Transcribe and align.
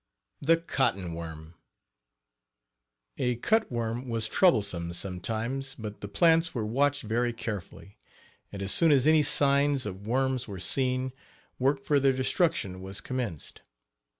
THE 0.41 0.57
COTTON 0.57 1.13
WORM. 1.13 1.53
A 3.19 3.35
cut 3.35 3.71
worm 3.71 4.09
was 4.09 4.27
troublesome 4.27 4.93
sometimes; 4.93 5.75
but 5.77 6.01
the 6.01 6.07
plants 6.07 6.55
were 6.55 6.65
watched 6.65 7.03
very 7.03 7.31
carefully, 7.31 7.99
and 8.51 8.63
as 8.63 8.71
soon 8.71 8.91
as 8.91 9.05
any 9.05 9.21
signs 9.21 9.85
of 9.85 10.07
worms 10.07 10.47
were 10.47 10.59
seen 10.59 11.11
work 11.59 11.83
for 11.83 11.99
their 11.99 12.13
destruction 12.13 12.81
was 12.81 12.99
commenced. 12.99 13.61